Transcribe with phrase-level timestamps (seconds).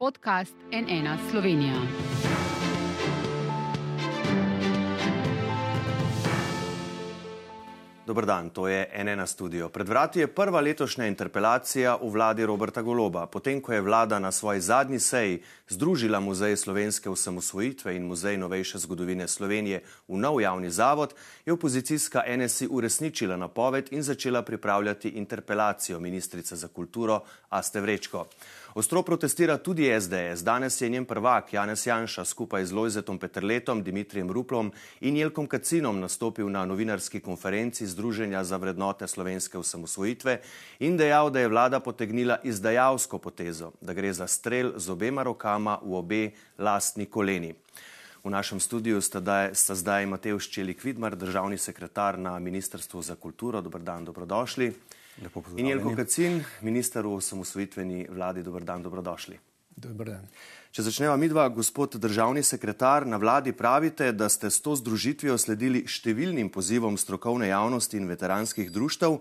[0.00, 1.74] podcast NN Slovenija.
[8.06, 9.68] Dobr dan, to je NN studio.
[9.68, 13.26] Pred vrati je prva letošnja interpelacija v vladi Roberta Goloba.
[13.26, 18.78] Potem, ko je vlada na svoji zadnji seji združila Muzej slovenske osamosvojitve in Muzej novejše
[18.78, 21.14] zgodovine Slovenije v nov javni zavod,
[21.46, 28.26] je opozicijska NSI uresničila napoved in začela pripravljati interpelacijo ministrice za kulturo Aste Vrečko.
[28.74, 30.44] Ostro protestira tudi SDS.
[30.44, 36.00] Danes je njen prvak Janez Janša skupaj z Lojzetom Petrletom, Dimitrijem Ruplom in Jelkom Kacinom
[36.00, 40.38] nastopil na novinarski konferenci Združenja za vrednote slovenske osamosvojitve
[40.78, 45.78] in dejal, da je vlada potegnila izdajalsko potezo, da gre za strel z obema rokama
[45.82, 47.54] v obe lastni koleni.
[48.24, 53.16] V našem studiu sta, daj, sta zdaj Matej Ščelik Vidmar, državni sekretar na Ministrstvu za
[53.16, 53.60] kulturo.
[53.60, 54.99] Dobr dan, dobrodošli.
[55.56, 59.36] In Jelko Kacin, minister v osamosvojitveni vladi, dober dan, dobrodošli.
[59.76, 60.24] Dobar dan.
[60.70, 65.82] Če začneva midva, gospod državni sekretar, na vladi pravite, da ste s to združitvijo sledili
[65.82, 69.18] številnim pozivom strokovne javnosti in veteranskih društev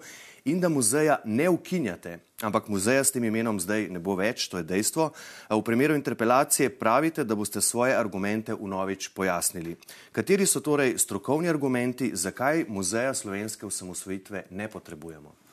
[0.48, 2.20] in da muzeja ne ukinjate.
[2.46, 5.10] Ampak muzeja s tem imenom zdaj ne bo več, to je dejstvo.
[5.50, 9.76] V primeru interpelacije pravite, da boste svoje argumente vnovič pojasnili.
[10.16, 15.49] Kateri so torej strokovni argumenti, zakaj muzeja slovenske osamosvojitve ne potrebujemo?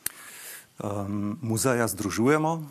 [0.77, 2.63] Um, muzeja združujemo uh,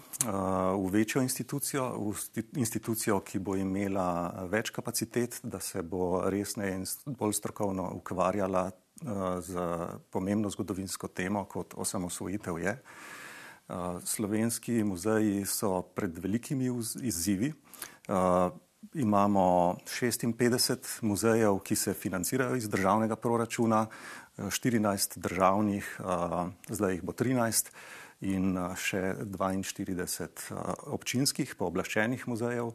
[0.78, 6.86] v večjo institucijo, v institucijo, ki bo imela več kapacitet, da se bo resneje in
[7.18, 9.58] bolj strokovno ukvarjala uh, z
[10.14, 12.76] pomembno zgodovinsko temo, kot osamosvojitev je.
[12.78, 16.70] Uh, slovenski muzeji so pred velikimi
[17.02, 17.54] izzivi.
[18.06, 18.54] Uh,
[18.94, 23.88] imamo 56 muzejev, ki se financirajo iz državnega proračuna,
[24.38, 26.00] 14 državnih,
[26.70, 27.72] zdaj jih bo 13
[28.22, 30.56] in še 42
[30.92, 32.72] občinskih pooblaščenih muzejev.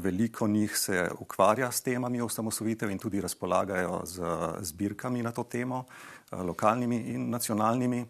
[0.00, 4.36] Veliko njih se ukvarja s temami osamosvojitev in tudi razpolagajo z
[4.72, 5.84] zbirkami na to temo,
[6.32, 8.04] lokalnimi in nacionalnimi.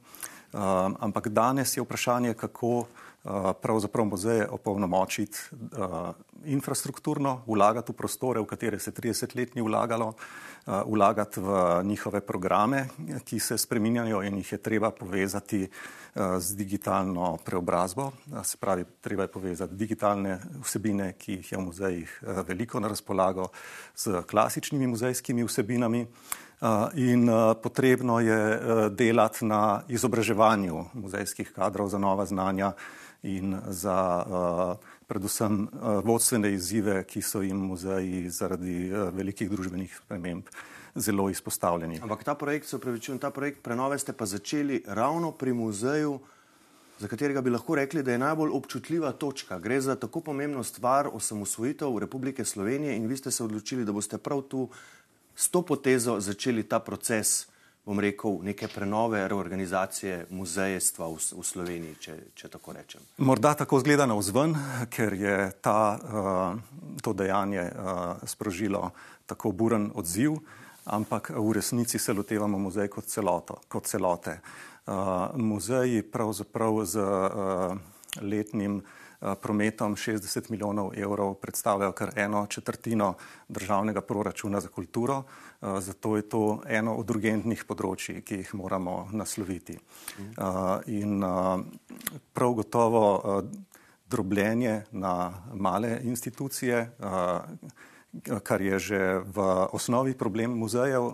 [0.53, 2.87] Ampak danes je vprašanje, kako
[3.63, 5.39] pravzaprav muzeje opolnomočiti
[6.45, 10.15] infrastrukturno, vlagati v prostore, v katere se 30 let ni vlagalo,
[10.67, 12.89] vlagati v njihove programe,
[13.25, 15.69] ki se spreminjajo in jih je treba povezati
[16.39, 18.13] z digitalno preobrazbo.
[18.43, 23.49] Se pravi, treba je povezati digitalne vsebine, ki jih je v muzejih veliko na razpolago,
[23.97, 26.07] z klasičnimi muzejskimi vsebinami.
[26.95, 27.31] In
[27.63, 28.61] potrebno je
[28.93, 32.73] delati na izobraževanju muzejskih kadrov za nova znanja
[33.23, 34.25] in za
[35.07, 35.69] predvsem
[36.05, 40.53] vodstvene izzive, ki so jim muzeji zaradi velikih družbenih sprememb
[40.95, 42.01] zelo izpostavljeni.
[42.03, 46.19] Ampak ta projekt, se upravičujem, ta projekt prenove ste pa začeli ravno pri muzeju,
[47.01, 49.59] za katerega bi lahko rekli, da je najbolj občutljiva točka.
[49.59, 54.19] Gre za tako pomembno stvar osamosvojitev Republike Slovenije in vi ste se odločili, da boste
[54.19, 54.69] prav tu
[55.41, 57.49] s to potezo začeli ta proces,
[57.85, 63.01] bom rekel, neke prenove, reorganizacije muzejstva v, v Sloveniji, če, če tako rečem.
[63.25, 64.53] Morda tako zgleda na vzven,
[64.93, 68.93] ker je ta, uh, to dejanje uh, sprožilo
[69.25, 70.37] tako buren odziv,
[70.85, 74.43] ampak v resnici se lotevamo muzej kot, celoto, kot celote.
[74.85, 77.79] Uh, muzeji pravzaprav z uh,
[78.21, 83.15] letnim uh, prometom 60 milijonov evrov predstavljajo kar eno četrtino
[83.49, 89.09] državnega proračuna za kulturo, eh, zato je to eno od urgentnih področji, ki jih moramo
[89.13, 89.77] nasloviti.
[89.77, 90.31] Eh,
[90.87, 91.23] in
[92.33, 93.43] prav gotovo
[94.11, 96.91] drobljenje na male institucije,
[98.43, 99.39] kar je že v
[99.73, 101.13] osnovi problem muzejev,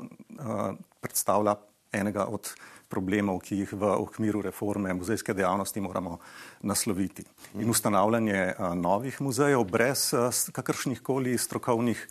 [1.00, 1.56] predstavlja
[1.92, 2.54] enega od
[2.88, 6.18] problemov, ki jih v okviru reforme muzejske dejavnosti moramo
[6.62, 7.24] nasloviti.
[7.54, 10.12] In ustanavljanje novih muzejev brez
[10.52, 12.06] kakršnih koli strokovnih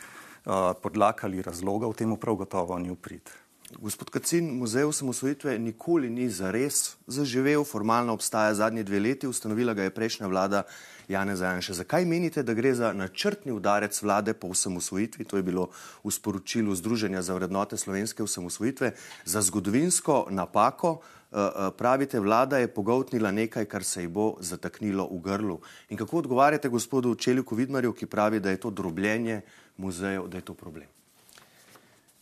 [0.81, 3.44] podlag ali razlogov temu prav gotovo ni uprit.
[3.71, 9.83] Gospod Kacin, muzej osamosvojitve nikoli ni zares zaživel, formalno obstaja zadnji dve leti, ustanovila ga
[9.83, 10.63] je prejšnja vlada
[11.07, 11.73] Jane Zajanša.
[11.73, 15.69] Zakaj menite, da gre za načrtni udarec vlade po osamosvojitvi, to je bilo
[16.03, 18.91] v sporočilu Združenja za vrednote slovenske osamosvojitve,
[19.25, 20.99] za zgodovinsko napako?
[21.31, 25.59] Eh, eh, pravite, vlada je pogoltnila nekaj, kar se ji bo zataknilo v grlu.
[25.89, 29.41] In kako odgovarjate gospodu Čeliku Vidmarju, ki pravi, da je to drobljenje
[29.77, 30.87] muzejev, da je to problem?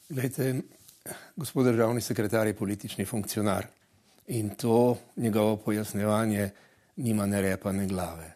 [0.10, 0.64] Glejte,
[1.36, 3.68] gospod državni sekretar je politični funkcionar
[4.28, 6.50] in to njegovo pojasnjevanje
[6.96, 8.34] nima ne repa, ne glave.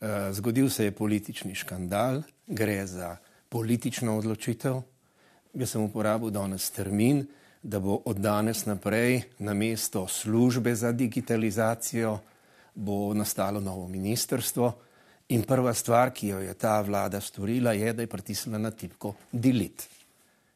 [0.00, 3.16] Eh, zgodil se je politični škandal, gre za
[3.48, 4.82] politično odločitev.
[5.54, 7.26] Jaz sem uporabil danes termin,
[7.62, 12.18] da bo od danes naprej na mesto službe za digitalizacijo
[12.74, 14.72] bo nastalo novo ministrstvo
[15.28, 19.12] In prva stvar, ki jo je ta vlada storila, je, da je pritisnila na tipko
[19.32, 19.97] delete.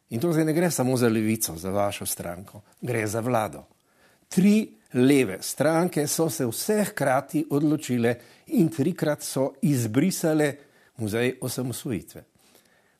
[0.09, 3.63] In to zdaj ne gre samo za levico, za vašo stranko, gre za vlado.
[4.29, 8.15] Tri leve stranke so se vse hkrati odločile
[8.47, 10.53] in trikrat so izbrisale
[10.97, 12.23] muzej osamosvojitve.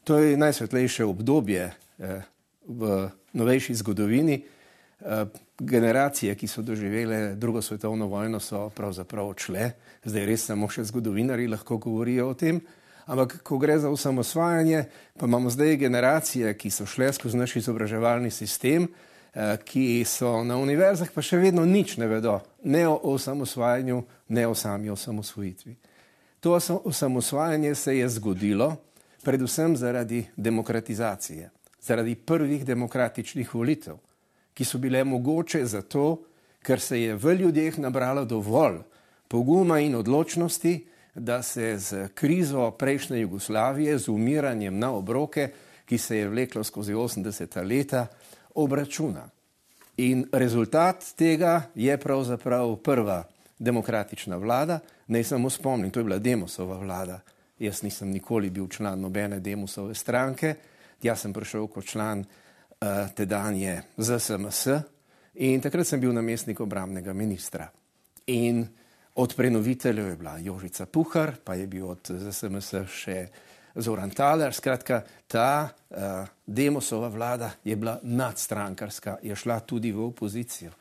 [0.04, 2.22] To je najsvetlejše obdobje eh,
[2.68, 4.44] v novejši zgodovini.
[5.02, 5.26] Eh,
[5.60, 9.72] generacije, ki so doživele drugo svetovno vojno, so pravzaprav odšle,
[10.04, 12.62] zdaj res samo še zgodovinari lahko govorijo o tem.
[13.06, 14.84] Ampak, ko gre za osamosvajanje,
[15.20, 18.88] pa imamo zdaj generacije, ki so šle skozi naš izobraževalni sistem,
[19.34, 24.48] eh, ki so na univerzah, pa še vedno nič ne vedo, ne o osamosvajanju, ne
[24.48, 25.76] o sami osamosvojitvi.
[26.40, 28.76] To osamosvajanje se je zgodilo
[29.24, 31.50] predvsem zaradi demokratizacije,
[31.82, 33.96] zaradi prvih demokratičnih volitev
[34.54, 36.24] ki so bile mogoče zato,
[36.64, 38.80] ker se je v ljudeh nabralo dovolj
[39.28, 40.74] poguma in odločnosti,
[41.16, 45.50] da se z krizo prejšnje Jugoslavije, z umiranjem na obroke,
[45.86, 48.08] ki se je vleklo skozi 80 leta,
[48.56, 49.30] obračuna.
[49.98, 53.24] In rezultat tega je pravzaprav prva
[53.60, 54.80] demokratična vlada.
[55.08, 57.20] Naj samo spomnim, to je bila Demosova vlada.
[57.60, 60.56] Jaz nisem nikoli bil član nobene Demosove stranke,
[61.02, 64.68] jaz sem prišel kot član uh, tedanje ZSMS
[65.34, 67.70] in takrat sem bil namestnik obramnega ministra.
[68.28, 68.68] In
[69.16, 73.28] od prenoviteljev je bila Jožica Puhar, pa je bil od ZSMS še
[73.76, 74.54] Zoran Taler.
[74.54, 80.72] Skratka, ta uh, Demosova vlada je bila nadstrankarska, je šla tudi v opozicijo.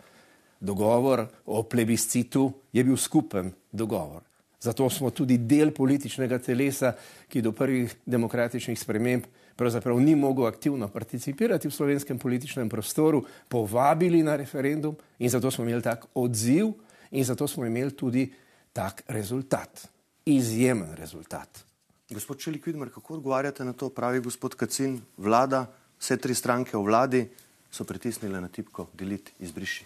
[0.61, 4.23] Dogovor o plebiscitu je bil skupen dogovor.
[4.63, 6.93] Zato smo tudi del političnega telesa,
[7.29, 9.25] ki do prvih demokratičnih sprememb
[9.57, 15.65] pravzaprav ni mogel aktivno participirati v slovenskem političnem prostoru, povabili na referendum in zato smo
[15.65, 16.73] imeli tak odziv
[17.13, 18.27] in zato smo imeli tudi
[18.73, 19.89] tak rezultat.
[20.25, 21.65] Izjemen rezultat.
[22.11, 25.67] Gospod Čelik Vidmar, kako odgovarjate na to, pravi gospod Kacin, vlada,
[26.01, 27.23] vse tri stranke v vladi
[27.71, 29.85] so pritisnile na tipko deliti, izbriši?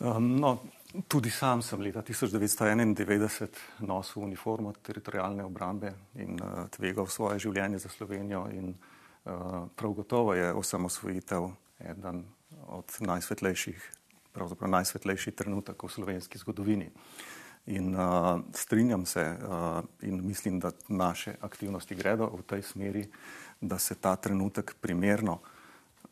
[0.00, 0.58] Um, no,
[1.08, 3.48] Tudi sam sem leta 1991
[3.78, 8.44] nosil uniformo teritorijalne obrambe in uh, tvegal svoje življenje za Slovenijo.
[8.52, 8.74] In,
[9.24, 11.48] uh, prav gotovo je osamosvojitev
[11.80, 12.24] eden
[12.68, 13.88] od najsvetlejših,
[14.32, 16.90] pravzaprav najsvetlejši trenutek v slovenski zgodovini.
[17.66, 23.06] In uh, strinjam se uh, in mislim, da naše aktivnosti gredo v tej smeri,
[23.60, 25.38] da se ta trenutek primerno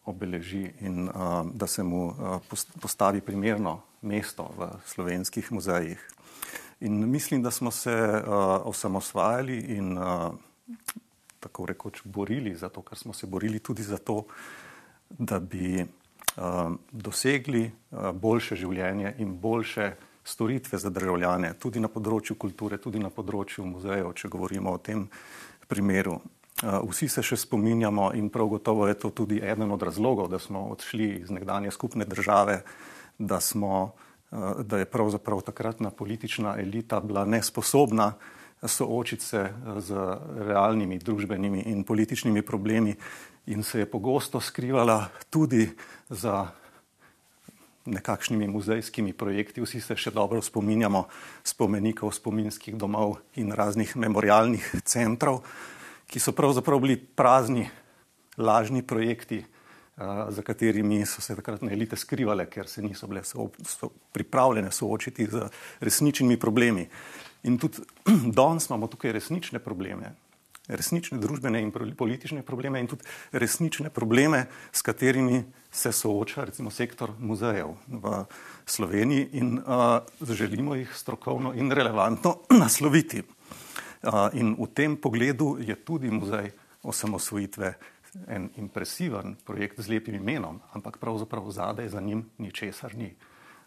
[0.04, 2.14] obeleži in uh, da se mu uh,
[2.80, 6.08] postavi primerno mesto v slovenskih muzejih.
[6.80, 8.22] In mislim, da smo se uh,
[8.64, 10.32] osamosvajali in uh,
[11.40, 14.24] tako rekoč borili za to, kar smo se borili tudi za to,
[15.10, 15.86] da bi
[16.90, 19.92] dosegli uh, boljše življenje in boljše
[20.24, 25.08] storitve za državljane, tudi na področju kulture, tudi na področju muzejev, če govorimo o tem
[25.68, 26.20] primeru.
[26.60, 30.66] Vsi se še spominjamo in prav gotovo je to tudi eden od razlogov, da smo
[30.74, 32.60] odšli iz nekdanje skupne države,
[33.16, 33.94] da, smo,
[34.32, 38.12] eh, da je pravzaprav takratna politična elita bila nesposobna
[38.60, 39.48] soočiti se
[39.78, 42.94] z realnimi družbenimi in političnimi problemi
[43.50, 45.66] in se je pogosto skrivala tudi
[46.08, 46.48] za
[47.84, 49.60] nekakšnimi muzejskimi projekti.
[49.60, 51.06] Vsi se še dobro spominjamo
[51.44, 55.42] spomenikov, spominskih domov in raznih memorialnih centrov,
[56.06, 57.66] ki so pravzaprav bili prazni,
[58.38, 59.42] lažni projekti,
[60.28, 65.26] za katerimi so se takratne elite skrivale, ker se niso bile so, so pripravljene soočiti
[65.28, 65.42] z
[65.80, 66.86] resničnimi problemi.
[67.42, 67.84] In tudi
[68.38, 70.14] danes imamo tukaj resnične probleme,
[70.76, 77.12] resnične družbene in politične probleme in tudi resnične probleme, s katerimi se sooča recimo sektor
[77.18, 78.24] muzejev v
[78.66, 83.22] Sloveniji in uh, želimo jih strokovno in relevantno nasloviti.
[84.02, 86.50] Uh, in v tem pogledu je tudi muzej
[86.82, 87.74] osamosvojitve
[88.26, 93.14] en impresiven projekt z lepim imenom, ampak pravzaprav zadaj za njim ničesar ni.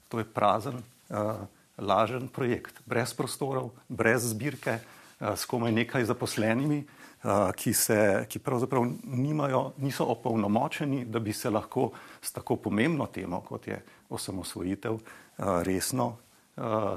[0.10, 1.46] To je prazen, uh,
[1.78, 6.84] lažen projekt, brez prostorov, brez zbirke, uh, s komaj nekaj zaposlenimi,
[7.24, 11.92] uh, ki, se, ki pravzaprav nimajo, niso opolnomočeni, da bi se lahko
[12.22, 13.80] s tako pomembno temo, kot je
[14.10, 16.16] osamosvojitev, uh, resno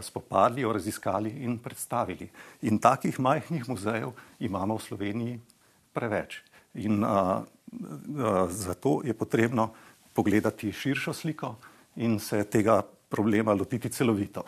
[0.03, 2.29] spopadli, jo raziskali in predstavili.
[2.63, 5.41] In takih majhnih muzejev imamo v Sloveniji
[5.93, 6.43] preveč.
[6.75, 9.71] In a, a, zato je potrebno
[10.13, 11.57] pogledati širšo sliko
[11.97, 14.45] in se tega problema lotiti celovito.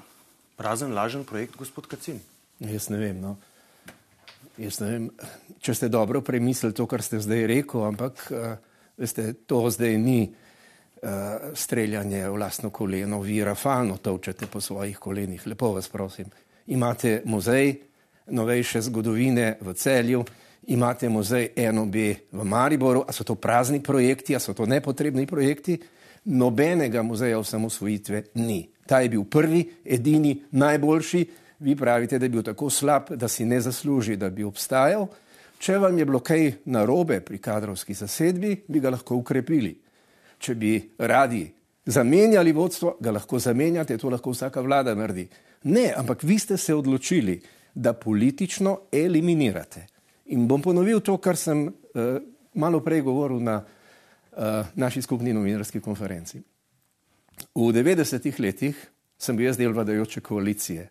[0.56, 2.20] Prazen, lažen projekt, gospod Kacin.
[2.60, 3.20] Jaz ne vem.
[3.20, 3.36] No.
[4.58, 5.04] Jaz ne vem,
[5.62, 8.56] če ste dobro premislili to, kar ste zdaj rekel, ampak uh,
[8.98, 15.46] veste, to zdaj ni uh, streljanje v lastno koleno, vi rafalno tovčete po svojih kolenih.
[15.46, 16.26] Lepo vas prosim.
[16.74, 17.76] Imate muzej,
[18.34, 20.24] novejše zgodovine v celju,
[20.74, 21.96] imate muzej NOB
[22.34, 25.78] v Mariboru, a so to prazni projekti, a so to nepotrebni projekti.
[26.34, 28.66] Nobenega muzeja osamosvojitve ni.
[28.90, 31.28] Ta je bil prvi, edini, najboljši.
[31.58, 35.06] Vi pravite, da je bil tako slab, da si ne zasluži, da bi obstajal.
[35.58, 39.74] Če vam je bilo kaj narobe pri kadrovski zasedbi, bi ga lahko ukrepili.
[40.38, 41.48] Če bi radi
[41.86, 45.26] zamenjali vodstvo, ga lahko zamenjate, to lahko vsaka vlada naredi.
[45.64, 47.40] Ne, ampak vi ste se odločili,
[47.74, 49.86] da politično eliminirate.
[50.34, 51.72] In bom ponovil to, kar sem uh,
[52.54, 56.40] malo prej govoril na uh, naši skupni novinarski konferenci.
[57.54, 58.80] V 90-ih letih
[59.18, 60.88] sem bil jaz del vladajoče koalicije.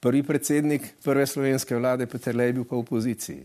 [0.00, 3.44] Prvi predsednik prve slovenske vlade Peter Lej bil pa v opoziciji.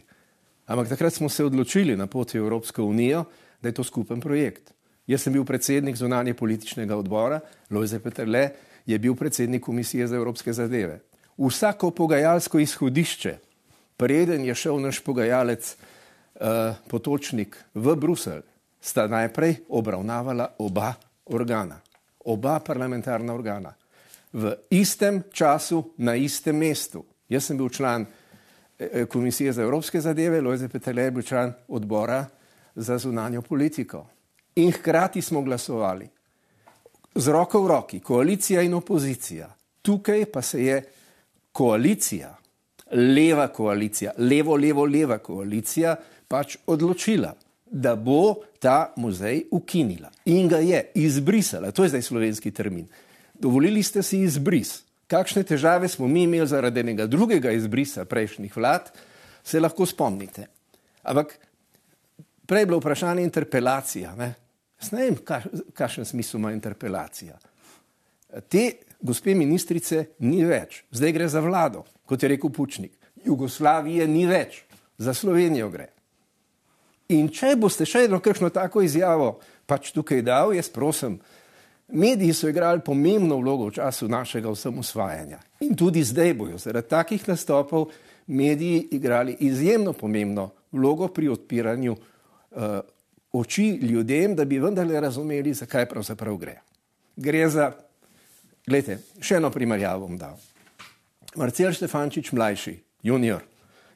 [0.71, 3.25] Ampak takrat smo se odločili na poti v Evropsko unijo,
[3.61, 4.71] da je to skupen projekt.
[5.07, 8.49] Jaz sem bil predsednik zunanje političnega odbora, Lojze Peterle
[8.85, 11.01] je bil predsednik Komisije za evropske zadeve.
[11.37, 13.37] Vsako pogajalsko izhodišče,
[13.97, 18.41] preden je šel naš pogajalec uh, Potočnik v Bruselj,
[18.81, 20.93] sta najprej obravnavala oba
[21.25, 21.81] organa,
[22.25, 23.75] oba parlamentarna organa.
[24.35, 27.05] V istem času, na istem mestu.
[27.29, 32.25] Jaz sem bil član eh, Komisije za evropske zadeve, Lojze Peterle je bil član odbora
[32.75, 34.05] za zunanjo politiko
[34.55, 36.09] in hkrati smo glasovali.
[37.15, 39.55] Z roko v roki, koalicija in opozicija.
[39.81, 40.83] Tukaj pa se je
[41.51, 42.35] koalicija,
[42.91, 45.95] leva koalicija, levo, levo, leva koalicija
[46.27, 47.33] pač odločila,
[47.65, 51.71] da bo ta muzej ukinila in ga je izbrisala.
[51.71, 52.87] To je zdaj slovenski termin.
[53.39, 54.83] Dovolili ste si izbris.
[55.07, 58.89] Kakšne težave smo mi imeli zaradi enega drugega izbrisa prejšnjih vlad,
[59.43, 60.47] se lahko spomnite.
[61.03, 61.35] Ampak
[62.45, 64.15] prej je bilo vprašanje interpelacija.
[64.17, 64.33] Ne?
[64.91, 65.17] Ne vem,
[65.73, 67.37] kakšen smisel ima interpelacija.
[68.49, 68.65] Te
[68.99, 72.97] gospe ministrice ni več, zdaj gre za vlado, kot je rekel Pučnik.
[73.25, 74.63] Jugoslavije ni več,
[74.97, 75.89] za Slovenijo gre.
[77.13, 79.35] In če boste še eno kakšno tako izjavo
[79.69, 81.19] pač tukaj dal, jaz prosim,
[81.87, 85.39] mediji so igrali pomembno vlogo v času našega osamosvajanja.
[85.59, 87.89] In tudi zdaj bojo zaradi takih nastopov
[88.27, 92.61] mediji igrali izjemno pomembno vlogo pri odpiranju uh,
[93.31, 96.59] oči ljudem, da bi vendarle razumeli, zakaj pravzaprav gre.
[97.15, 97.71] Gre za,
[98.67, 100.35] gledajte, še eno primerjavo bom dal.
[101.35, 103.43] Marcel Štefančič mlajši, junior,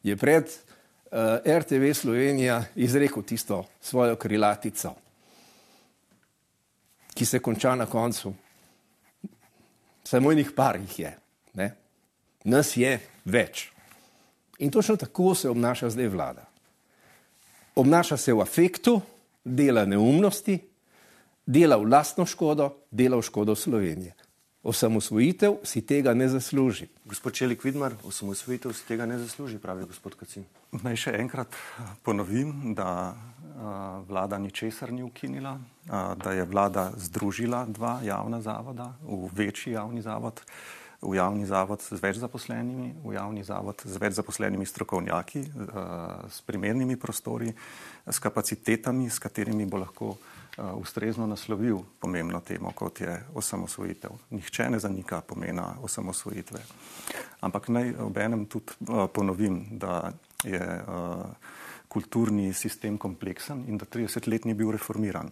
[0.04, 4.96] je pred uh, eh, RTV Slovenija izrekel tisto svojo krilatico,
[7.20, 8.32] ki se konča na koncu.
[10.04, 11.10] Samo enih par jih je,
[11.54, 11.74] ne?
[12.48, 12.94] nas je
[13.26, 13.66] več.
[14.64, 16.46] In točno tako se obnaša zdaj vlada.
[17.76, 19.02] Obnaša se v afektu,
[19.44, 20.56] dela neumnosti,
[21.46, 24.16] dela v lastno škodo, dela v škodo Slovenije.
[24.64, 26.88] Osamosvojitev si tega ne zasluži.
[27.06, 30.48] Gospod Čelik Vidmar, osamosvojitev si tega ne zasluži, pravi gospod Kacin.
[30.72, 31.56] Naj še enkrat
[32.04, 33.16] ponovim, da
[34.08, 35.60] vlada ničesar ni ukinila,
[36.24, 40.42] da je vlada združila dva javna zavoda v večji javni zavod.
[41.02, 45.46] V javni zavod z več zaposlenimi, v javni zavod z več zaposlenimi strokovnjaki,
[46.28, 47.54] s primernimi prostori,
[48.04, 50.18] s kapacitetami, s katerimi bo lahko
[50.76, 54.12] ustrezno naslovil pomembno temo, kot je osamosvojitev.
[54.36, 56.60] Nihče ne zanika pomena osamosvojitve.
[57.48, 58.76] Ampak naj obenem tudi
[59.16, 60.12] ponovim, da
[60.44, 60.60] je
[61.90, 65.32] kulturni sistem kompleksen in da 30 let ni bil reformiran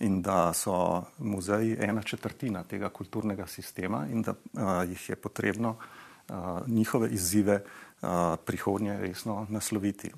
[0.00, 5.76] in da so muzeji ena četrtina tega kulturnega sistema in da uh, jih je potrebno
[5.76, 6.34] uh,
[6.66, 7.62] njihove izzive
[8.02, 8.08] uh,
[8.44, 10.10] prihodnje resno nasloviti.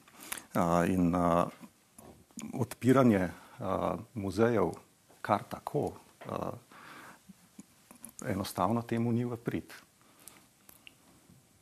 [0.54, 1.48] Uh, in uh,
[2.52, 4.70] odpiranje uh, muzejev
[5.20, 5.92] kar tako uh,
[8.26, 9.72] enostavno temu ni v prid.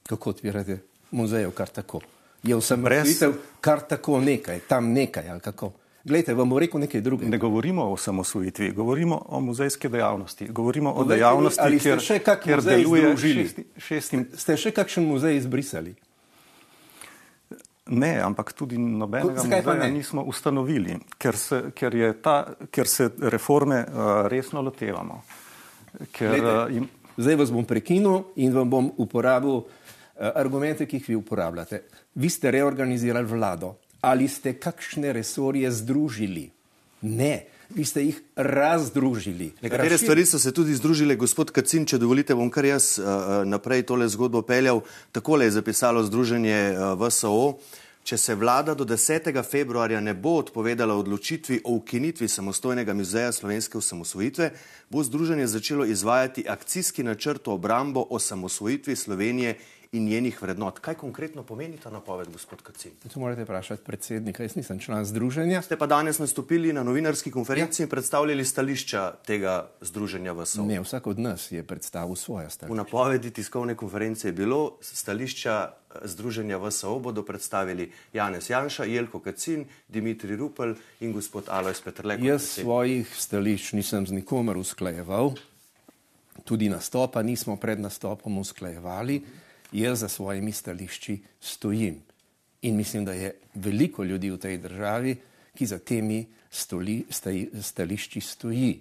[0.03, 2.01] Kako odpirate muzejev kar tako?
[2.43, 3.21] Je vsem res,
[3.61, 5.73] kar tako nekaj, tam nekaj ali kako?
[6.05, 7.31] Glejte, vam bom rekel nekaj drugega.
[7.31, 10.47] Ne govorimo o samosvojitvi, govorimo o muzejski dejavnosti.
[10.49, 14.21] Govorimo o dejavnosti, ali kjer, še kjer deluje šesti, šesti...
[14.41, 15.93] Ste še kakšen muzej izbrisali?
[17.91, 19.91] Ne, ampak tudi nobenega muzeja ne?
[19.93, 22.39] nismo ustanovili, ker se, ker ta,
[22.73, 25.21] ker se reforme uh, resno lotevamo.
[26.15, 26.89] Ker, Glede, uh, im...
[27.21, 29.81] Zdaj vas bom prekinil in vam bom uporabil uh,
[30.21, 31.83] argumente, ki jih vi uporabljate.
[32.15, 36.51] Vi ste reorganizirali vlado ali ste kakšne resorje združili?
[37.03, 39.53] Ne, vi ste jih razdružili.
[39.63, 40.07] Nekatere Rašir...
[40.07, 44.09] stvari so se tudi združile, gospod Kacin, če dovolite, bom kar jaz uh, naprej tole
[44.09, 44.83] zgodbo peljal.
[45.13, 47.61] Takole je zapisalo Združenje uh, VSO.
[48.01, 49.29] Če se vlada do 10.
[49.45, 54.49] februarja ne bo odpovedala odločitvi o ukinitvi samostojnega muzeja slovenske osamosvojitve,
[54.91, 59.59] bo združenje začelo izvajati akcijski načrt o obrambo osamosvojitvi Slovenije
[59.93, 60.79] in njenih vrednot.
[60.79, 62.93] Kaj konkretno pomeni ta napoved, gospod Kacin?
[63.13, 65.63] To morate vprašati predsednika, jaz nisem član združenja.
[65.63, 67.85] Ste pa danes nastopili na novinarski konferenci ja.
[67.85, 70.63] in predstavljali stališča tega združenja VSO.
[70.63, 72.73] Ne, vsak od nas je predstavil svoje stališče.
[72.73, 79.19] V napovedi tiskovne konference je bilo stališča eh, združenja VSO bodo predstavili Janez Janša, Jelko
[79.19, 82.23] Kacin, Dimitri Rupel in gospod Alois Petrlek.
[82.23, 85.35] Jaz svojih stališč nisem z nikomer usklajeval
[86.45, 89.21] tudi nastopa nismo pred nastopom usklajevali,
[89.73, 92.01] jaz za svojimi stališči stojim.
[92.63, 95.17] In mislim, da je veliko ljudi v tej državi,
[95.55, 98.81] ki za temi stoli, staj, stališči stoji.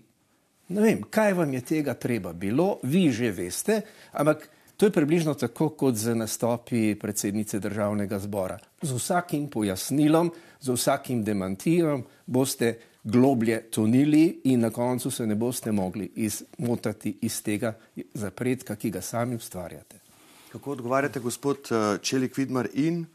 [0.69, 3.81] Ne vem, kaj vam je tega treba bilo, vi že veste,
[4.11, 8.59] ampak to je približno tako kot z nastopi predsednice državnega zbora.
[8.81, 10.31] Z vsakim pojasnilom,
[10.61, 17.41] z vsakim demantirom boste globlje tonili in na koncu se ne boste mogli izmotati iz
[17.43, 17.73] tega
[18.13, 20.08] zapredka, ki ga sami ustvarjate.
[20.51, 23.05] Kako odgovarjate, gospod eh, Čelik Vidmar, in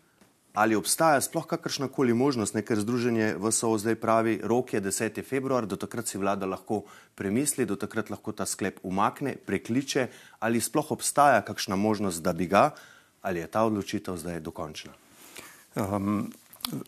[0.55, 5.19] ali obstaja sploh kakršna koli možnost, ker združenje VSO zdaj pravi, rok je 10.
[5.26, 6.85] februar, do takrat si vlada lahko
[7.19, 10.07] premisli, do takrat lahko ta sklep umakne, prekliče,
[10.38, 12.71] ali sploh obstaja kakšna možnost, da bi ga,
[13.23, 14.95] ali je ta odločitev zdaj dokončna?
[15.75, 16.31] Um,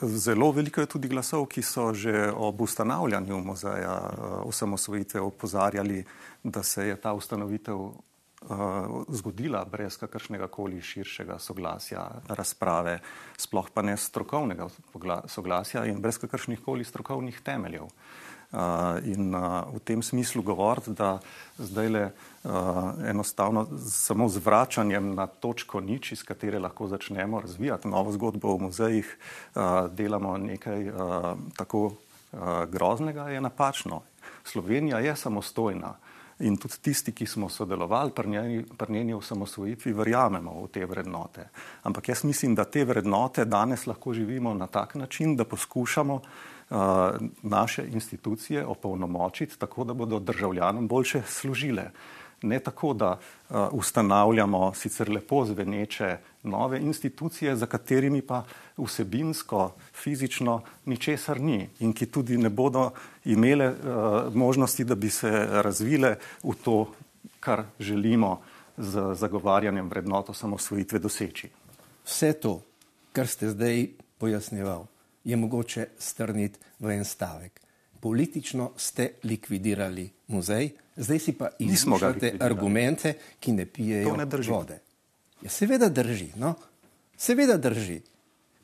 [0.02, 6.04] Zelo veliko je tudi glasov, ki so že ob ustanavljanju muzeja eh, osamosvojitve opozarjali,
[6.44, 7.90] da se je ta ustanovitev
[9.08, 13.00] zgodila brez kakršnega koli širšega soglasja, razprave,
[13.36, 14.68] sploh pa ne strokovnega
[15.26, 17.86] soglasja in brez kakršnih koli strokovnih temeljev.
[17.86, 17.90] Uh,
[19.04, 19.34] in
[19.74, 21.18] v tem smislu govoriti, da
[21.58, 22.10] zdaj le
[23.04, 28.70] enostavno samo z vračanjem na točko nič, iz katere lahko začnemo razvijati novo zgodbo v
[28.70, 29.18] muzejih,
[29.90, 30.92] delamo nekaj
[31.56, 31.92] tako
[32.70, 34.02] groznega, je napačno.
[34.44, 35.96] Slovenija je samostojna.
[36.38, 41.48] In tudi tisti, ki smo sodelovali pri njeni, pri njeni osamosvojitvi, verjamemo v te vrednote.
[41.82, 46.76] Ampak jaz mislim, da te vrednote danes lahko živimo na tak način, da poskušamo uh,
[47.42, 51.90] naše institucije opolnomočiti tako, da bodo državljanom boljše služile.
[52.42, 58.44] Ne tako, da uh, ustanavljamo sicer lepo zveneče nove institucije, za katerimi pa
[58.76, 62.90] vsebinsko, fizično ničesar ni in ki tudi ne bodo
[63.24, 66.86] imele uh, možnosti, da bi se razvile v to,
[67.40, 68.40] kar želimo
[68.76, 71.48] z zagovarjanjem vrednot osamosvojitve doseči.
[72.04, 72.60] Vse to,
[73.12, 73.86] kar ste zdaj
[74.18, 74.84] pojasnjevali,
[75.24, 77.65] je mogoče strniti v en stavek.
[78.06, 84.78] Politično ste likvidirali muzej, zdaj si pa izmišljate argumente, ki ne pijejo ne vode.
[85.42, 86.54] Ja, seveda drži, no?
[87.16, 88.00] seveda drži.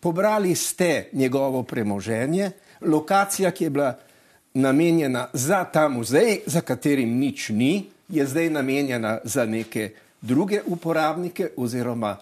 [0.00, 2.50] Pobrali ste njegovo premoženje,
[2.80, 3.98] lokacija, ki je bila
[4.54, 11.50] namenjena za ta muzej, za katerim nič ni, je zdaj namenjena za neke druge uporabnike
[11.56, 12.16] oziroma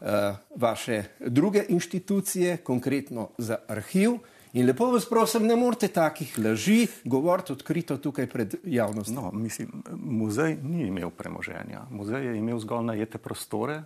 [0.00, 4.10] Eh, vaše druge inštitucije, konkretno za arhiv.
[4.56, 9.14] In lepo vas prosim, ne morete takih laži govoriti odkrito tukaj pred javnostjo.
[9.14, 11.82] No, mislim, muzej ni imel premoženja.
[11.90, 13.82] Muzej je imel zgolj najete prostore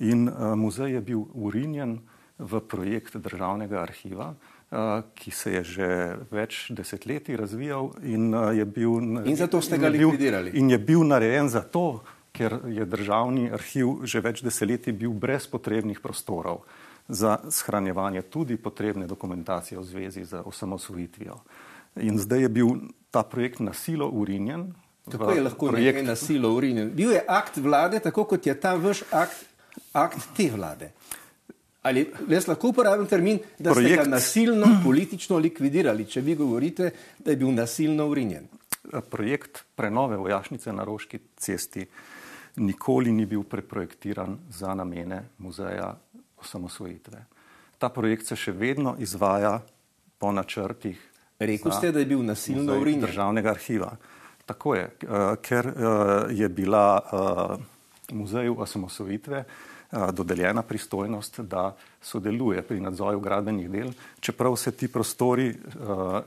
[0.00, 2.00] in uh, muzej je bil urinjen
[2.38, 5.88] v projekt državnega arhiva, uh, ki se je že
[6.30, 8.98] več desetletij razvijal in uh, je bil.
[9.22, 10.56] In zato ste ga likvidirali.
[10.58, 12.02] In je bil narejen zato,
[12.34, 16.66] ker je državni arhiv že več desetletij bil brez potrebnih prostorov
[17.10, 21.36] za shranjevanje tudi potrebne dokumentacije v zvezi z osamosvojitvijo.
[21.96, 22.68] In zdaj je bil
[23.10, 24.72] ta projekt na silo urinjen.
[25.10, 26.90] Kako je lahko projekt na silo urinjen?
[26.94, 29.44] Bil je akt vlade, tako kot je ta vaš akt,
[29.92, 30.92] akt te vlade.
[31.82, 33.94] Ali jaz lahko uporabim termin, da projekt...
[33.94, 38.46] ste ga nasilno politično likvidirali, če vi govorite, da je bil nasilno urinjen?
[39.10, 41.86] Projekt prenove vojašnice na Roški cesti
[42.56, 45.94] nikoli ni bil preprojektiran za namene muzeja
[46.40, 47.24] osamosvojitve.
[47.78, 49.60] Ta projekt se še vedno izvaja
[50.18, 51.00] po načrtih.
[51.40, 53.06] Rekl ste, da je bil nasilno urinjen.
[53.06, 53.94] Državnega arhiva.
[54.46, 55.84] Tako je, uh, ker uh,
[56.30, 57.60] je bila uh,
[58.12, 59.44] muzeju osamosvojitve
[59.90, 63.88] dodeljena pristojnost, da sodeluje pri nadzoru gradbenih del,
[64.20, 65.48] čeprav se ti prostori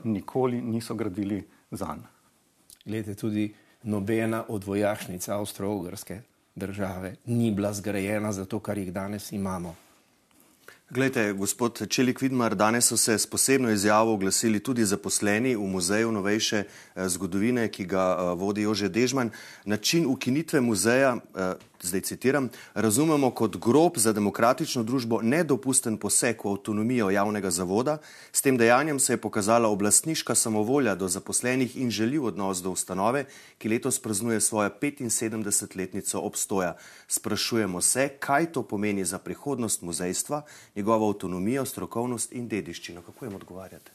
[0.04, 1.38] nikoli niso gradili
[1.70, 2.02] zanj.
[2.84, 3.46] Glede tudi
[3.82, 6.20] nobena od vojašnic Avstro-Ogrske
[6.54, 9.74] države ni bila zgrajena za to, kar jih danes imamo.
[10.90, 16.12] Glejte, gospod Čelik Vidmar, danes so se s posebno izjavo oglasili tudi zaposleni v Muzeju
[16.12, 19.30] novejše eh, zgodovine, ki ga eh, vodi Jože Dežman.
[19.64, 26.52] Način ukinitve muzeja, eh, zdaj citiram, razumemo kot grob za demokratično družbo nedopusten poseg v
[26.52, 27.98] avtonomijo javnega zavoda.
[28.32, 33.24] S tem dejanjem se je pokazala oblastniška samovolja do zaposlenih in željiv odnos do ustanove,
[33.58, 36.76] ki letos praznuje svojo 75-letnico obstoja.
[37.08, 40.42] Sprašujemo se, kaj to pomeni za prihodnost muzejstva,
[40.76, 43.02] njegovo avtonomijo, strokovnost in dediščino.
[43.02, 43.90] Kako jim odgovarjate?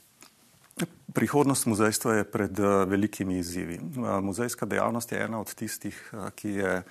[1.13, 3.79] Prihodnost muzejstva je pred velikimi izzivi.
[4.21, 5.97] Muzejska dejavnost je ena od tistih,
[6.35, 6.83] ki je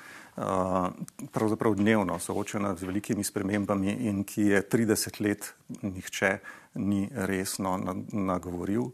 [1.32, 6.38] pravzaprav dnevno soočena z velikimi spremembami in ki je 30 let nihče
[6.74, 7.78] ni resno
[8.12, 8.90] nagovoril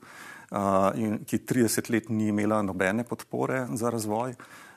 [0.94, 4.34] in ki 30 let ni imela nobene podpore za razvoj.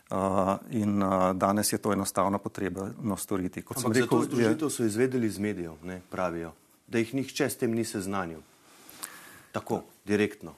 [0.08, 3.62] Uh, in uh, danes je to enostavno potrebno storiti.
[3.62, 6.54] Kot sem rekel, združitev so izvedeli iz medijev, ne, pravijo,
[6.88, 8.39] da jih nihče s tem ni seznanil.
[9.52, 10.56] Tako, direktno.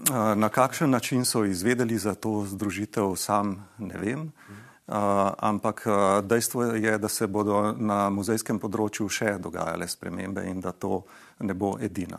[0.00, 4.20] Uh, na kakšen način so izvedeli za to združitev, sam ne vem.
[4.20, 10.42] Uh, Uh, ampak uh, dejstvo je, da se bodo na muzejskem področju še dogajale spremembe
[10.50, 11.04] in da to
[11.46, 12.18] ne bo edina.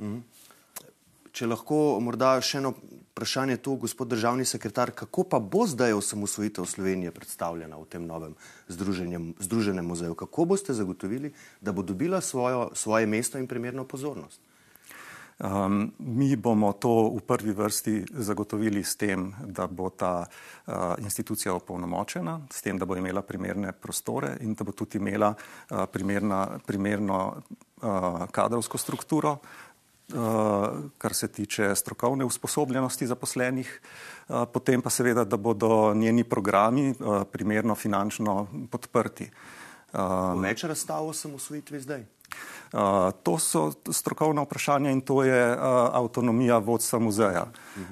[0.00, 0.22] Mm.
[1.28, 2.72] Če lahko morda še eno
[3.16, 8.34] vprašanje tu, gospod državni sekretar, kako pa bo zdaj osamosvojitev Slovenije predstavljena v tem novem
[9.40, 10.14] združenem muzeju?
[10.14, 14.40] Kako boste zagotovili, da bo dobila svojo, svoje mesto in primerno pozornost?
[15.38, 21.54] Um, mi bomo to v prvi vrsti zagotovili s tem, da bo ta uh, institucija
[21.54, 26.58] opolnomočena, s tem, da bo imela primerne prostore in da bo tudi imela uh, primerna,
[26.66, 29.38] primerno uh, kadrovsko strukturo,
[30.98, 33.80] kar se tiče strokovne usposobljenosti zaposlenih,
[34.28, 39.30] uh, potem pa seveda, da bodo njeni programi uh, primerno finančno podprti.
[39.92, 42.04] Uh, Več razstav sem v svojitvi zdaj?
[42.72, 45.58] Uh, to so strokovna vprašanja in to je uh,
[45.94, 47.46] avtonomija vodstva muzeja.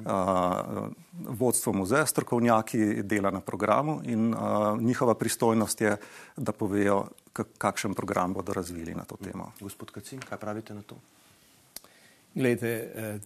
[0.04, 5.96] Uh, vodstvo muzeja, strokovnjaki dela na programu in uh, njihova pristojnost je,
[6.36, 7.06] da povejo,
[7.58, 9.52] kakšen program bodo razvili na to temo.
[9.60, 10.98] Gospod Kacin, kaj pravite na to?
[12.34, 12.70] Glejte,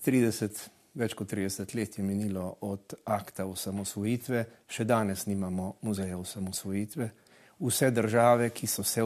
[0.04, 0.58] 30,
[1.00, 7.08] več kot 30 let je minilo od akta osamosvojitve, še danes nimamo muzeja osamosvojitve
[7.60, 9.02] vse države, ki so se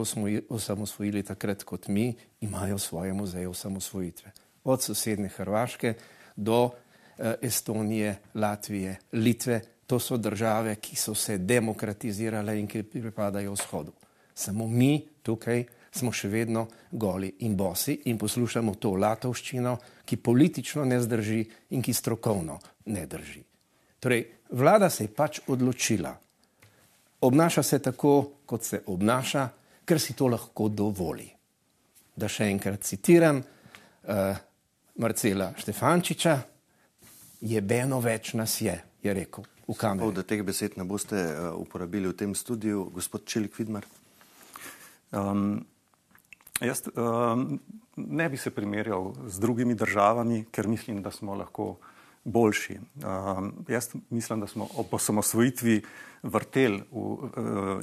[0.48, 4.30] osamosvojili takrat kot mi, imajo svoje muzeje osamosvojitve.
[4.64, 5.94] Od sosedne Hrvaške
[6.36, 6.70] do
[7.18, 13.92] eh, Estonije, Latvije, Litve, to so države, ki so se demokratizirale in ki pripadajo vzhodu.
[14.34, 20.84] Samo mi tukaj smo še vedno goli in bosi in poslušamo to latovščino, ki politično
[20.88, 21.42] ne zdrži
[21.76, 23.42] in ki strokovno ne drži.
[24.00, 26.14] Torej, vlada se je pač odločila,
[27.20, 29.48] obnaša se tako, kot se obnaša,
[29.84, 31.28] ker si to lahko dovoli.
[32.16, 34.40] Da še enkrat citiram uh,
[35.00, 36.36] Marcela Štefančiča,
[37.42, 40.12] je beno več nas je, je rekel v kameru.
[40.14, 43.86] Da teh besed ne boste uh, uporabili v tem studiu, gospod Čelik Vidmar?
[45.12, 45.62] Um,
[46.66, 47.60] jaz um,
[47.96, 51.76] ne bi se primerjal z drugimi državami, ker mislim, da smo lahko
[52.24, 52.78] boljši.
[53.04, 55.82] Um, jaz mislim, da smo ob osamosvojitvi
[56.22, 57.22] vrtel v, uh,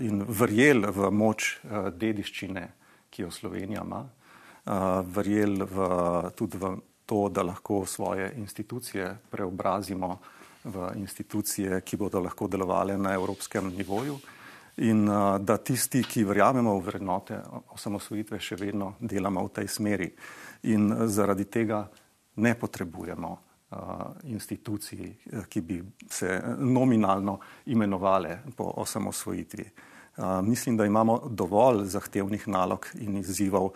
[0.01, 2.67] in verjel v moč uh, dediščine,
[3.09, 4.73] ki jo Slovenija ima, uh,
[5.05, 5.89] verjel v,
[6.35, 10.19] tudi v to, da lahko svoje institucije preobrazimo
[10.63, 14.19] v institucije, ki bodo lahko delovale na evropskem nivoju.
[14.79, 17.41] In uh, da tisti, ki verjamemo v vrednote
[17.75, 20.09] osamosvojitve, še vedno delamo v tej smeri.
[20.71, 21.83] In zaradi tega
[22.39, 23.37] ne potrebujemo
[24.23, 25.15] institucij,
[25.49, 29.65] ki bi se nominalno imenovale po osamosvojitvi.
[30.43, 33.71] Mislim, da imamo dovolj zahtevnih nalog in izzivov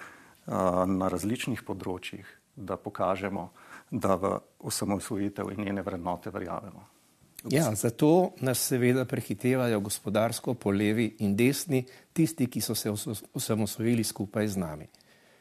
[0.87, 3.51] na različnih področjih, da pokažemo,
[3.91, 6.87] da v osamosvojitev in njene vrednote verjamemo.
[7.49, 12.91] Ja, zato nas seveda prehitevajo gospodarsko po levi in desni tisti, ki so se
[13.33, 14.87] osamosvojili skupaj z nami.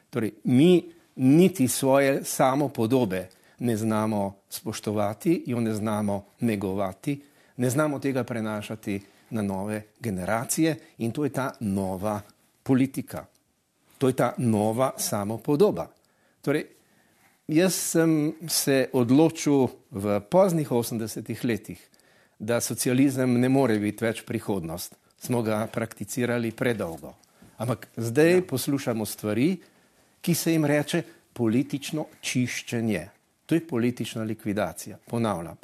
[0.09, 7.21] Torej, mi niti svoje samo podobe, ne znamo spoštovati, jo ne znamo negovati,
[7.57, 12.21] ne znamo tega prenašati na nove generacije in to je ta nova
[12.63, 13.25] politika.
[13.97, 15.87] To je ta nova samopodoba.
[16.41, 16.65] Torej,
[17.47, 21.79] jaz sem se odločil v poznih 80-ih letih,
[22.39, 24.95] da socializem ne more biti več prihodnost.
[25.23, 27.13] Smo ga prakticirali predolgo.
[27.57, 28.41] Ampak zdaj ja.
[28.47, 29.55] poslušamo stvari,
[30.21, 31.03] ki se jim reče
[31.33, 33.07] politično čiščenje.
[33.45, 35.57] To je politična likvidacija, ponavljam.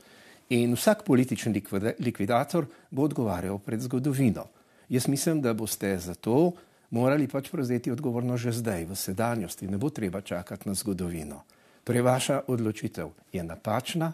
[0.49, 1.61] In vsak politični
[1.99, 4.47] likvidator bo odgovarjal pred zgodovino.
[4.89, 6.51] Jaz mislim, da boste zato
[6.89, 9.67] morali pač prevzeti odgovornost že zdaj, v sedanjosti.
[9.67, 11.43] Ne bo treba čakati na zgodovino.
[11.89, 14.11] Torej, vaša odločitev je napačna,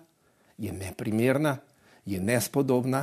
[0.57, 1.57] je neprimerna,
[2.05, 3.01] je nespodobna,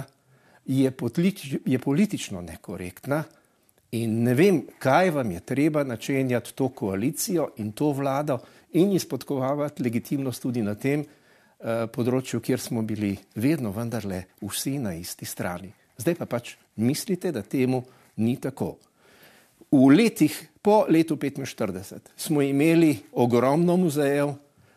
[0.65, 3.19] je, potlič, je politično nekorektna
[3.93, 8.39] in ne vem, kaj vam je treba načenjati to koalicijo in to vlado
[8.73, 14.95] in izpodkovavati legitimnost tudi na tem uh, področju, kjer smo bili vedno vendarle vsi na
[14.97, 15.69] isti strani.
[16.01, 17.83] Zdaj pa pač mislite, da temu
[18.17, 18.79] ni tako.
[19.69, 20.33] V letih
[20.63, 24.33] po letu 1945 smo imeli ogromno muzejev,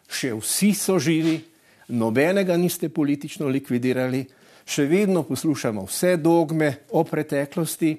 [0.10, 1.40] še vsi so živi,
[1.88, 4.26] nobenega niste politično likvidirali,
[4.66, 7.94] še vedno poslušamo vse dogme o preteklosti,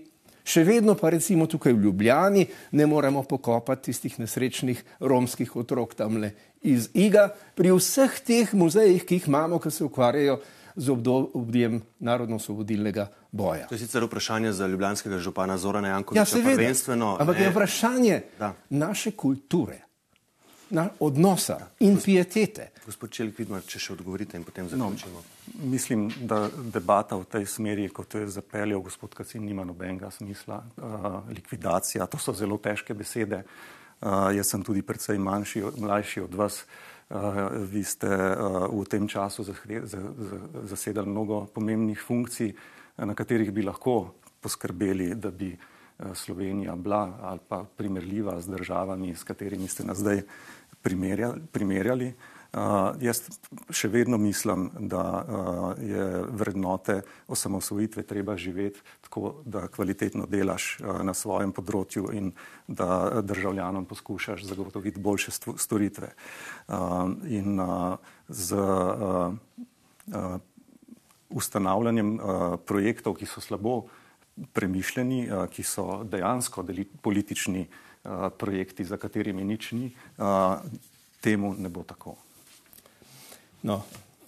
[0.47, 6.33] še vedno pa recimo tukaj v Ljubljani ne moremo pokopati tistih nesrečnih romskih otrok tamle
[6.63, 10.41] iz Iga, pri vseh teh muzejih, ki jih imamo, ki se ukvarjajo
[10.77, 13.67] z obdobjem narodno-osvobodilnega boja.
[13.71, 16.21] To je sicer vprašanje za ljubljanskega župana Zorana Jankoviča.
[16.21, 17.17] Ja, seveda, prvenstveno.
[17.21, 18.53] ampak je vprašanje Da.
[18.71, 19.86] naše kulture,
[20.71, 22.71] na odnosa in pietete.
[22.87, 25.23] Gospod Čelik, vidimo, če še odgovorite in potem No, zaključimo.
[25.71, 30.63] mislim, da debata v tej smeri, kot jo je zapeljal gospod Kacin, nima nobenega smisla.
[30.77, 33.45] Uh, likvidacija, to so zelo težke besede.
[34.01, 36.65] Uh, jaz sem tudi precej manjši, mlajši od vas.
[37.11, 39.47] Uh, vi ste uh, v tem času
[40.65, 42.53] zasedali mnogo pomembnih funkcij,
[42.97, 45.76] na katerih bi lahko poskrbeli, da bi uh,
[46.15, 50.23] Slovenija bila ali pa primerljiva z državami, s katerimi ste nas zdaj
[50.83, 51.41] primerjali.
[51.53, 52.15] primerjali.
[52.57, 53.21] Uh, jaz
[53.75, 61.03] še vedno mislim, da uh, je vrednote osamosvojitve treba živeti tako, da kvalitetno delaš uh,
[61.05, 62.31] na svojem področju in
[62.67, 66.15] da državljanom poskušaš zagotoviti boljše storitve.
[66.69, 69.35] Uh, in uh, z uh,
[70.15, 70.39] uh,
[71.29, 73.83] ustanavljanjem uh, projektov, ki so slabo
[74.53, 76.65] premišljeni, uh, ki so dejansko
[77.03, 80.61] politični uh, projekti, za katerimi nič ni, uh,
[81.21, 82.17] temu ne bo tako.
[83.63, 83.83] No,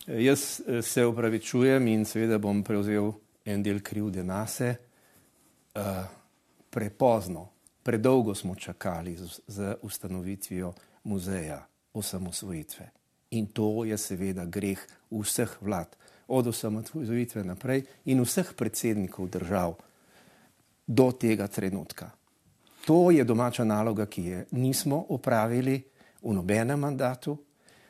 [0.07, 3.12] jaz eh, se upravičujem in seveda bom prevzel
[3.44, 4.75] en del krivde na se.
[5.79, 6.03] Uh,
[6.71, 7.49] prepozno,
[7.83, 9.16] predolgo smo čakali
[9.47, 10.73] z ustanovitvijo
[11.05, 12.90] muzeja osamosvojitve.
[13.31, 15.97] In to je seveda greh vseh vlad,
[16.29, 19.77] od osamosvojitve naprej in vseh predsednikov držav
[20.88, 22.11] do tega trenutka.
[22.87, 25.83] To je domača naloga, ki je nismo opravili
[26.22, 27.37] v nobenem mandatu.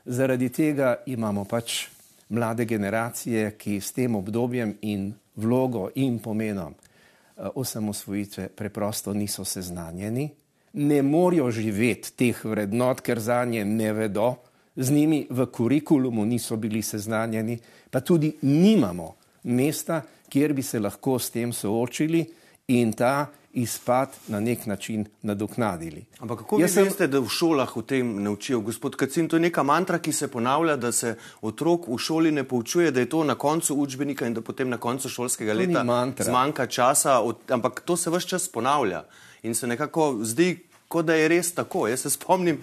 [0.04, 1.87] Zaradi tega imamo pač
[2.28, 10.28] mlade generacije, ki s tem obdobjem in vlogo in pomenom eh, osamosvojitve preprosto niso seznanjeni,
[10.72, 14.34] ne morejo živeti teh vrednot, ker za nje ne vedo,
[14.76, 17.58] z njimi v kurikulumu niso bili seznanjeni,
[17.90, 22.26] pa tudi nimamo mesta, kjer bi se lahko s tem soočili
[22.68, 26.04] in ta izpad na nek način nadoknadili.
[26.20, 28.61] Ampak kako vi Jaz sem- veste, da v šolah o tem ne učijo?
[28.61, 32.44] Gospod Kacin, to je neka mantra, ki se ponavlja, da se otrok v šoli ne
[32.44, 36.12] poučuje, da je to na koncu učbenika in da potem na koncu šolskega To leta
[36.20, 39.04] zmanjka časa, od, ampak to se vse čas ponavlja
[39.42, 41.88] in se nekako zdi, kot da je res tako.
[41.88, 42.61] Jaz se spomnim,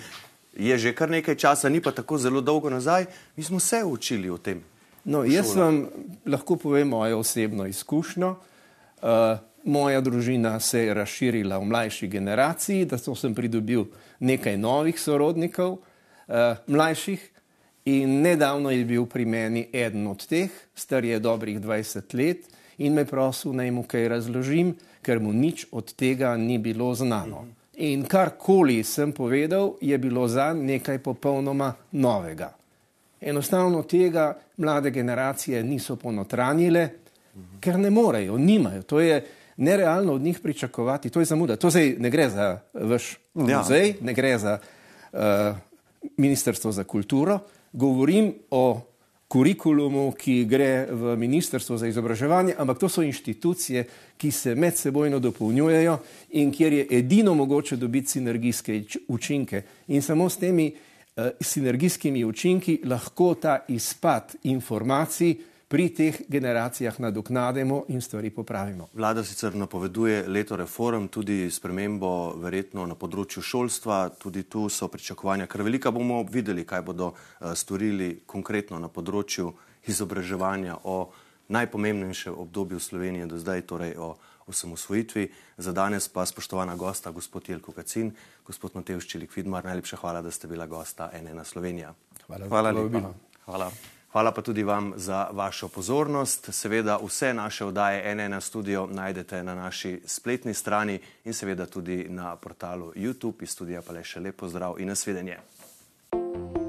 [0.53, 4.29] je že kar nekaj časa, ni pa tako zelo dolgo nazaj, mi smo se učili
[4.29, 4.61] o tem.
[5.05, 5.87] No, jaz vam
[6.25, 8.35] lahko povem mojo osebno izkušnjo.
[9.01, 13.85] Uh, moja družina se je razširila v mlajši generaciji, da sem pridobil
[14.19, 17.31] nekaj novih sorodnikov, uh, mlajših.
[17.85, 22.47] In nedavno je bil pri meni eden od teh, star je dobrih 20 let,
[22.77, 24.73] in me prosil, naj mu kaj razložim,
[25.05, 27.45] ker mu nič od tega ni bilo znano.
[27.77, 32.55] In karkoli sem povedal, je bilo za nekaj popolnoma novega.
[33.21, 36.89] Enostavno tega mlade generacije niso ponotranjile,
[37.59, 38.81] ker ne morejo, nimajo.
[38.83, 39.21] To je
[39.57, 41.55] nerealno od njih pričakovati, to je zamuda.
[41.55, 43.57] To zdaj ne gre za vaš Ja.
[43.57, 44.59] muzej, ne gre za
[45.13, 45.19] uh,
[46.17, 47.39] Ministrstvo za kulturo.
[47.73, 48.81] Govorim o
[49.27, 53.85] kurikulumu, ki gre v Ministrstvo za izobraževanje, ampak to so inštitucije,
[54.17, 55.97] ki se medsebojno dopolnjujejo
[56.29, 59.61] in kjer je edino mogoče dobiti sinergijske učinke.
[59.87, 65.35] In samo s temi uh, sinergijskimi učinki lahko ta izpad informacij
[65.75, 68.87] pri teh generacijah nadoknadimo in stvari popravimo.
[68.93, 75.49] Vlada sicer napoveduje leto reform, tudi spremembo verjetno na področju šolstva, tudi tu so pričakovanja
[75.51, 75.91] kar velika.
[75.91, 79.51] Bomo videli, kaj bodo uh, storili konkretno na področju
[79.91, 81.11] izobraževanja o
[81.51, 84.13] najpomembnejšem obdobju Slovenije do zdaj, torej o
[84.47, 85.27] osamosvojitvi.
[85.57, 88.13] Za danes pa spoštovana gosta, gospod Jelko Kacin,
[88.47, 91.91] gospod Matevš Čelik Vidmar, najlepša hvala, da ste bila gosta NN Slovenija.
[92.29, 93.11] Hvala, Hvala lepa.
[93.43, 93.69] Hvala.
[94.15, 96.49] Hvala pa tudi vam za vašo pozornost.
[96.51, 102.35] Seveda vse naše oddaje NN studio najdete na naši spletni strani in seveda tudi na
[102.35, 103.43] portalu YouTube.
[103.43, 105.37] Iz studija pa le še lepo zdrav in nasvidenje.
[106.11, 106.64] thank you